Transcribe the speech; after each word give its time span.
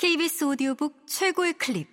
KBS 0.00 0.44
오디오북 0.44 1.06
최고의 1.06 1.52
클립. 1.58 1.86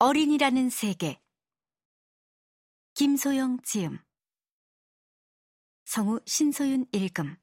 어린이라는 0.00 0.70
세계. 0.70 1.22
김소영 2.94 3.60
지음. 3.62 4.00
성우 5.84 6.18
신소윤 6.26 6.86
읽음. 6.90 7.36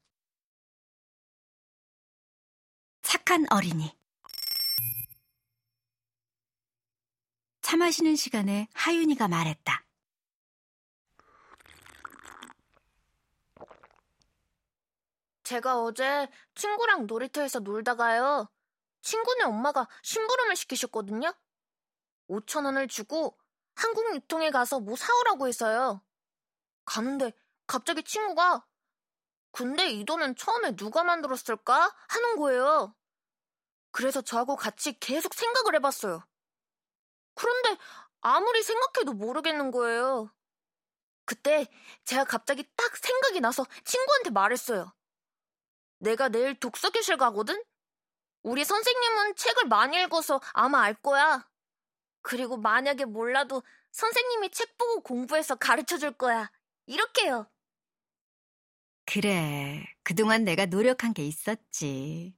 착한 3.00 3.46
어린이 3.50 4.01
차 7.72 7.78
마시는 7.78 8.16
시간에 8.16 8.68
하윤이가 8.74 9.28
말했다. 9.28 9.86
제가 15.42 15.80
어제 15.80 16.28
친구랑 16.54 17.06
놀이터에서 17.06 17.60
놀다가요. 17.60 18.46
친구네 19.00 19.44
엄마가 19.44 19.88
심부름을 20.02 20.54
시키셨거든요. 20.54 21.32
5천 22.28 22.66
원을 22.66 22.88
주고 22.88 23.38
한국 23.74 24.14
유통에 24.16 24.50
가서 24.50 24.78
뭐 24.78 24.94
사오라고 24.94 25.48
해서요. 25.48 26.04
가는데 26.84 27.32
갑자기 27.66 28.04
친구가 28.04 28.66
근데 29.50 29.88
이 29.88 30.04
돈은 30.04 30.36
처음에 30.36 30.76
누가 30.76 31.04
만들었을까? 31.04 31.90
하는 32.08 32.36
거예요. 32.36 32.94
그래서 33.92 34.20
저하고 34.20 34.56
같이 34.56 35.00
계속 35.00 35.32
생각을 35.32 35.76
해봤어요. 35.76 36.22
그런데 37.34 37.76
아무리 38.20 38.62
생각해도 38.62 39.12
모르겠는 39.14 39.70
거예요. 39.70 40.32
그때 41.24 41.66
제가 42.04 42.24
갑자기 42.24 42.64
딱 42.76 42.96
생각이 42.96 43.40
나서 43.40 43.64
친구한테 43.84 44.30
말했어요. 44.30 44.92
내가 45.98 46.28
내일 46.28 46.58
독서교실 46.58 47.16
가거든? 47.16 47.62
우리 48.42 48.64
선생님은 48.64 49.36
책을 49.36 49.68
많이 49.68 50.00
읽어서 50.02 50.40
아마 50.52 50.82
알 50.82 50.94
거야. 50.94 51.48
그리고 52.22 52.56
만약에 52.56 53.04
몰라도 53.04 53.62
선생님이 53.92 54.50
책 54.50 54.76
보고 54.78 55.00
공부해서 55.00 55.54
가르쳐 55.54 55.98
줄 55.98 56.12
거야. 56.12 56.50
이렇게요. 56.86 57.48
그래. 59.06 59.84
그동안 60.02 60.44
내가 60.44 60.66
노력한 60.66 61.14
게 61.14 61.24
있었지. 61.24 62.36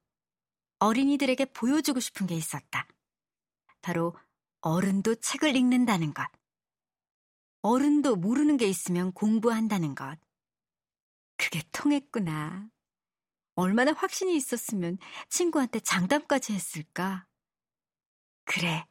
어린이들에게 0.78 1.46
보여주고 1.46 2.00
싶은 2.00 2.26
게 2.26 2.34
있었다. 2.34 2.86
바로 3.80 4.14
어른도 4.66 5.14
책을 5.16 5.56
읽는다는 5.56 6.14
것. 6.14 6.26
어른도 7.60 8.16
모르는 8.16 8.56
게 8.56 8.66
있으면 8.66 9.12
공부한다는 9.12 9.94
것. 9.94 10.18
그게 11.36 11.62
통했구나. 11.70 12.70
얼마나 13.56 13.92
확신이 13.92 14.34
있었으면 14.34 14.96
친구한테 15.28 15.80
장담까지 15.80 16.54
했을까? 16.54 17.26
그래. 18.46 18.86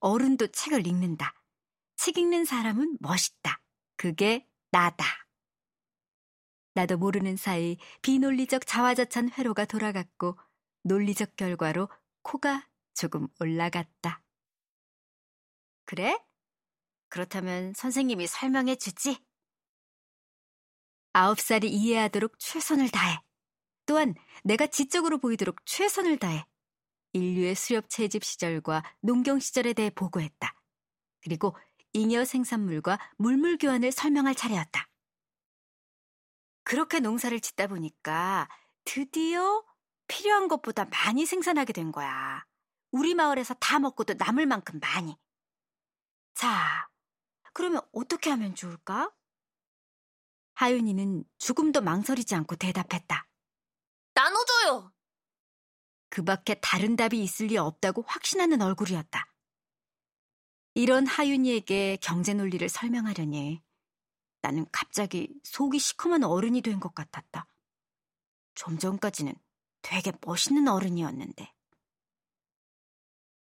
어른도 0.00 0.46
책을 0.46 0.86
읽는다. 0.86 1.34
책 1.96 2.16
읽는 2.16 2.46
사람은 2.46 2.96
멋있다. 3.00 3.60
그게 3.96 4.48
나다. 4.70 5.04
나도 6.72 6.96
모르는 6.96 7.36
사이 7.36 7.76
비논리적 8.00 8.66
자화자찬 8.66 9.32
회로가 9.32 9.66
돌아갔고 9.66 10.38
논리적 10.84 11.36
결과로 11.36 11.90
코가 12.22 12.66
조금 12.94 13.28
올라갔다. 13.40 14.22
그래? 15.84 16.18
그렇다면 17.08 17.74
선생님이 17.74 18.26
설명해 18.26 18.76
주지? 18.76 19.18
아홉 21.12 21.40
살이 21.40 21.68
이해하도록 21.68 22.38
최선을 22.38 22.88
다해. 22.90 23.18
또한 23.84 24.14
내가 24.44 24.66
지적으로 24.66 25.18
보이도록 25.18 25.64
최선을 25.66 26.18
다해. 26.18 26.46
인류의 27.12 27.54
수렵 27.54 27.90
채집 27.90 28.24
시절과 28.24 28.82
농경 29.00 29.38
시절에 29.38 29.74
대해 29.74 29.90
보고했다. 29.90 30.54
그리고 31.22 31.56
잉여 31.92 32.24
생산물과 32.24 32.98
물물 33.18 33.58
교환을 33.58 33.92
설명할 33.92 34.34
차례였다. 34.34 34.88
그렇게 36.64 37.00
농사를 37.00 37.38
짓다 37.40 37.66
보니까 37.66 38.48
드디어 38.84 39.62
필요한 40.06 40.48
것보다 40.48 40.86
많이 40.86 41.26
생산하게 41.26 41.72
된 41.72 41.92
거야. 41.92 42.44
우리 42.90 43.14
마을에서 43.14 43.54
다 43.54 43.78
먹고도 43.78 44.14
남을 44.14 44.46
만큼 44.46 44.80
많이. 44.80 45.16
자, 46.34 46.88
그러면 47.52 47.82
어떻게 47.92 48.30
하면 48.30 48.54
좋을까? 48.54 49.12
하윤이는 50.54 51.24
조금도 51.38 51.80
망설이지 51.80 52.34
않고 52.34 52.56
대답했다. 52.56 53.28
나눠줘요! 54.14 54.92
그 56.10 56.22
밖에 56.22 56.54
다른 56.60 56.94
답이 56.96 57.22
있을 57.22 57.46
리 57.46 57.56
없다고 57.56 58.02
확신하는 58.06 58.60
얼굴이었다. 58.60 59.26
이런 60.74 61.06
하윤이에게 61.06 61.98
경제 62.02 62.34
논리를 62.34 62.66
설명하려니 62.68 63.62
나는 64.42 64.66
갑자기 64.72 65.32
속이 65.44 65.78
시커먼 65.78 66.24
어른이 66.24 66.60
된 66.62 66.80
것 66.80 66.94
같았다. 66.94 67.46
좀 68.54 68.78
전까지는 68.78 69.34
되게 69.82 70.12
멋있는 70.22 70.68
어른이었는데. 70.68 71.52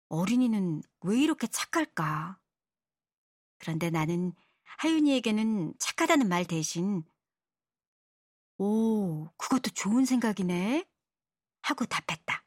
어린이는 0.09 0.83
왜 1.01 1.19
이렇게 1.19 1.47
착할까? 1.47 2.39
그런데 3.63 3.91
나는 3.91 4.33
하윤이에게는 4.79 5.75
착하다는 5.79 6.29
말 6.29 6.45
대신, 6.45 7.05
오, 8.59 9.29
그것도 9.37 9.71
좋은 9.71 10.05
생각이네. 10.05 10.85
하고 11.63 11.85
답했다. 11.87 12.45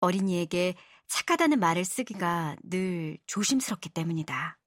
어린이에게 0.00 0.74
착하다는 1.08 1.60
말을 1.60 1.84
쓰기가 1.84 2.56
늘 2.62 3.18
조심스럽기 3.26 3.90
때문이다. 3.90 4.58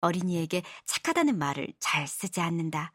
어린이에게 0.00 0.62
착하다는 0.86 1.36
말을 1.36 1.74
잘 1.78 2.08
쓰지 2.08 2.40
않는다. 2.40 2.92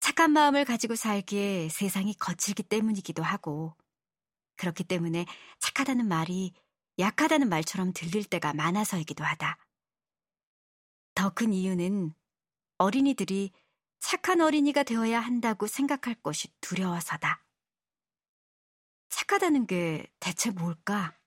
착한 0.00 0.32
마음을 0.32 0.64
가지고 0.64 0.96
살기에 0.96 1.68
세상이 1.68 2.14
거칠기 2.14 2.64
때문이기도 2.64 3.22
하고, 3.22 3.76
그렇기 4.56 4.82
때문에 4.82 5.24
착하다는 5.60 6.08
말이 6.08 6.52
약하다는 6.98 7.48
말처럼 7.48 7.92
들릴 7.92 8.24
때가 8.24 8.54
많아서이기도 8.54 9.22
하다. 9.22 9.56
더 11.18 11.30
큰 11.30 11.52
이유는 11.52 12.14
어린이들이 12.76 13.50
착한 13.98 14.40
어린이가 14.40 14.84
되어야 14.84 15.18
한다고 15.18 15.66
생각할 15.66 16.14
것이 16.22 16.46
두려워서다. 16.60 17.44
착하다는 19.08 19.66
게 19.66 20.06
대체 20.20 20.52
뭘까? 20.52 21.18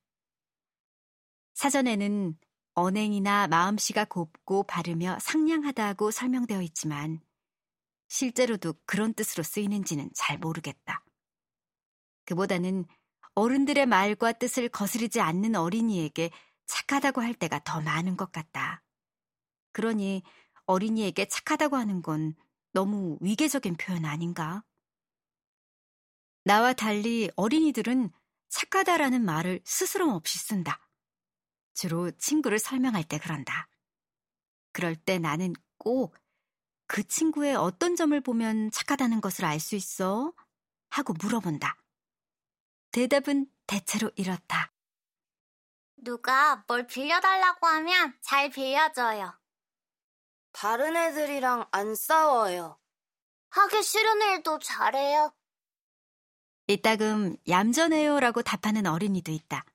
사전에는 1.56 2.40
언행이나 2.74 3.50
마음씨가 3.50 4.06
곱고 4.06 4.63
바르며 4.63 5.18
상냥하다고 5.19 6.12
설명되어 6.12 6.62
있지만 6.62 7.19
실제로도 8.08 8.75
그런 8.85 9.13
뜻으로 9.13 9.44
쓰이는지는 9.44 10.09
잘 10.16 10.38
모르겠다. 10.38 11.03
그보다는 12.23 12.85
어른들의 13.35 13.88
말과 13.88 14.31
뜻을 14.31 14.69
거스르지 14.69 15.19
않는 15.19 15.56
어린이에게 15.56 16.31
착하다고 16.66 17.22
할 17.22 17.34
때가 17.34 17.59
더 17.66 17.81
많은 17.81 18.16
것 18.16 18.31
같다. 18.31 18.81
그러니 19.72 20.24
어린이에게 20.66 21.28
착하다고 21.28 21.76
하는 21.76 22.02
건 22.02 22.36
너무 22.74 23.18
위계적인 23.22 23.78
표현 23.78 24.06
아닌가? 24.06 24.64
나와 26.44 26.74
달리 26.74 27.30
어린이들은 27.36 28.12
착하다라는 28.50 29.24
말을 29.24 29.62
스스럼 29.64 30.09
없이 30.09 30.40
쓴다. 30.40 30.79
주로 31.73 32.12
친구를 32.12 32.59
설명할 32.59 33.03
때 33.03 33.18
그런다. 33.18 33.70
그럴 34.72 34.96
때 34.96 35.20
나는 35.20 35.53
꼭 35.78 36.22
그 36.91 37.08
친구의 37.08 37.56
어떤 37.56 37.96
점을 37.96 38.20
보면 38.20 38.70
착하다는 38.70 39.22
것을 39.22 39.46
알 39.46 39.62
수 39.62 39.78
있어? 39.78 40.34
하고 40.90 41.14
물어본다. 41.14 41.78
대답은 42.91 43.50
대체로 43.66 44.12
이렇다. 44.17 44.74
누가 45.96 46.66
뭘 46.67 46.85
빌려달라고 46.88 47.66
하면 47.66 48.14
잘 48.20 48.50
빌려줘요. 48.50 49.41
다른 50.52 50.96
애들이랑 50.96 51.68
안 51.72 51.96
싸워요. 51.96 52.78
하기 53.50 53.84
싫은 53.84 54.22
일도 54.22 54.59
잘해요. 54.59 55.34
이따금 56.68 57.36
얌전해요라고 57.48 58.42
답하는 58.44 58.86
어린이도 58.86 59.32
있다. 59.32 59.66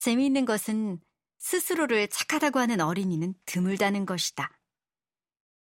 재미있는 0.00 0.44
것은 0.44 1.00
스스로를 1.38 2.08
착하다고 2.08 2.58
하는 2.58 2.80
어린이는 2.80 3.34
드물다는 3.46 4.06
것이다. 4.06 4.50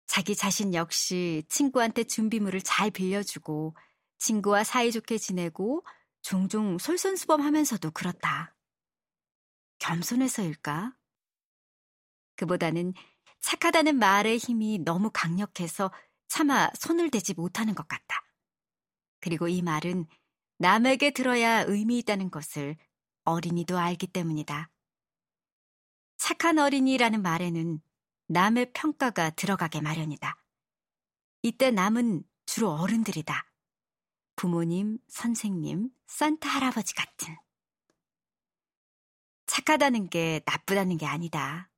자기 0.06 0.34
자신 0.34 0.74
역시 0.74 1.44
친구한테 1.48 2.04
준비물을 2.04 2.62
잘 2.62 2.90
빌려주고 2.90 3.76
친구와 4.18 4.64
사이좋게 4.64 5.18
지내고 5.18 5.84
종종 6.22 6.78
솔선수범하면서도 6.78 7.90
그렇다. 7.90 8.54
겸손해서일까? 9.78 10.96
그보다는 12.36 12.94
착하다는 13.46 14.00
말의 14.00 14.38
힘이 14.38 14.80
너무 14.80 15.08
강력해서 15.14 15.92
차마 16.26 16.68
손을 16.74 17.12
대지 17.12 17.32
못하는 17.32 17.76
것 17.76 17.86
같다. 17.86 18.24
그리고 19.20 19.46
이 19.46 19.62
말은 19.62 20.06
남에게 20.58 21.12
들어야 21.12 21.62
의미 21.62 21.98
있다는 21.98 22.32
것을 22.32 22.76
어린이도 23.22 23.78
알기 23.78 24.08
때문이다. 24.08 24.68
착한 26.16 26.58
어린이라는 26.58 27.22
말에는 27.22 27.80
남의 28.26 28.72
평가가 28.72 29.30
들어가게 29.30 29.80
마련이다. 29.80 30.36
이때 31.42 31.70
남은 31.70 32.24
주로 32.46 32.72
어른들이다. 32.72 33.46
부모님, 34.34 34.98
선생님, 35.06 35.90
산타 36.08 36.48
할아버지 36.48 36.96
같은. 36.96 37.36
착하다는 39.46 40.10
게 40.10 40.42
나쁘다는 40.44 40.96
게 40.96 41.06
아니다. 41.06 41.70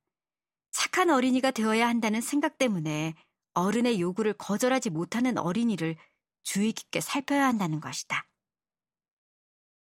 착한 0.79 1.11
어린이가 1.11 1.51
되어야 1.51 1.89
한다는 1.89 2.21
생각 2.21 2.57
때문에 2.57 3.17
어른의 3.55 4.01
요구를 4.01 4.35
거절하지 4.35 4.91
못하는 4.91 5.37
어린이를 5.37 5.97
주의 6.45 6.71
깊게 6.71 7.01
살펴야 7.01 7.49
한다는 7.49 7.81
것이다. 7.81 8.29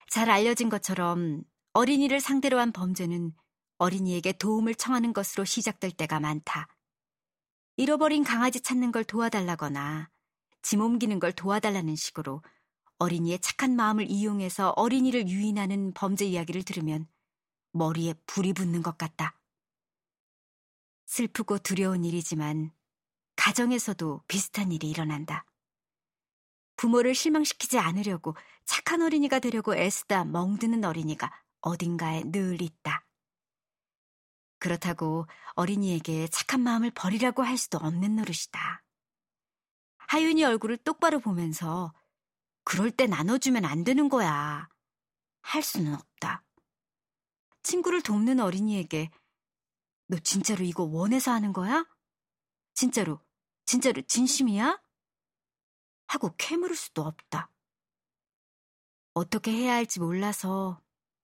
잘 0.10 0.30
알려진 0.30 0.70
것처럼 0.70 1.44
어린이를 1.74 2.22
상대로 2.22 2.60
한 2.60 2.72
범죄는 2.72 3.34
어린이에게 3.78 4.38
도움을 4.38 4.74
청하는 4.76 5.12
것으로 5.12 5.44
시작될 5.44 5.92
때가 5.92 6.22
많다. 6.22 6.70
잃어버린 7.76 8.24
강아지 8.24 8.62
찾는 8.62 8.94
걸 8.94 9.04
도와달라거나 9.04 10.10
짐 10.62 10.80
옮기는 10.80 11.20
걸 11.20 11.34
도와달라는 11.34 11.98
식으로 11.98 12.42
어린이의 13.00 13.40
착한 13.40 13.76
마음을 13.76 14.10
이용해서 14.10 14.70
어린이를 14.78 15.28
유인하는 15.28 15.92
범죄 15.94 16.24
이야기를 16.24 16.64
들으면 16.64 17.06
머리에 17.74 18.14
불이 18.28 18.54
붙는 18.54 18.82
것 18.82 18.98
같다. 18.98 19.38
슬프고 21.06 21.60
두려운 21.60 22.04
일이지만 22.04 22.72
가정에서도 23.36 24.24
비슷한 24.28 24.72
일이 24.72 24.90
일어난다. 24.90 25.46
부모를 26.78 27.16
실망시키지 27.16 27.80
않으려고 27.80 28.36
착한 28.66 29.02
어린이가 29.02 29.40
되려고 29.40 29.76
애쓰다 29.76 30.26
멍드는 30.26 30.84
어린이가 30.84 31.32
어딘가에 31.62 32.24
늘 32.26 32.62
있다. 32.62 33.06
그렇다고 34.60 35.28
어린이에게 35.54 36.28
착한 36.28 36.62
마음을 36.62 36.92
버리라고 36.92 37.44
할 37.44 37.58
수도 37.58 37.78
없는 37.78 38.16
노릇이다. 38.16 38.84
하윤이 40.08 40.44
얼굴을 40.44 40.78
똑바로 40.78 41.20
보면서 41.20 41.94
그럴 42.64 42.92
때 42.92 43.06
나눠주면 43.06 43.66
안 43.66 43.84
되는 43.84 44.10
거야. 44.10 44.68
할 45.42 45.62
수는 45.62 45.94
없다. 45.94 46.44
친구를 47.64 48.02
돕는 48.02 48.40
어린이에게 48.40 49.10
너 50.08 50.18
진짜로 50.20 50.64
이거 50.64 50.84
원해서 50.84 51.32
하는 51.32 51.52
거야? 51.54 51.86
진짜로, 52.74 53.20
진짜로 53.66 54.02
진심이야? 54.02 54.82
하고 56.08 56.34
캐물을 56.38 56.76
수도 56.76 57.02
없다. 57.02 57.50
어떻게 59.14 59.52
해야 59.52 59.74
할지 59.76 60.00
몰라서 60.00 60.82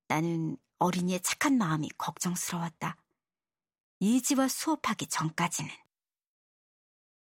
나는 0.07 0.57
어린이의 0.79 1.21
착한 1.21 1.57
마음이 1.57 1.89
걱정스러웠다. 1.97 2.97
이지와 3.99 4.47
수업하기 4.47 5.07
전까지는. 5.07 5.69